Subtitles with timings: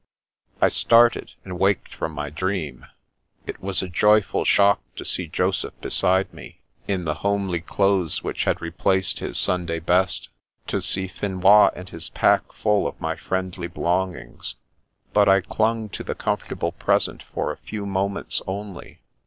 [0.59, 2.87] I started, and waked from my dream.
[3.45, 8.45] It was a joyful shock to see Joseph beside me, in the homely clothes which
[8.45, 10.29] had replaced his" Sunday best";
[10.69, 14.55] to see Finois and his pack full of my friendly belong ings.
[15.13, 19.01] But I clung to the comfortable present for a few moments only.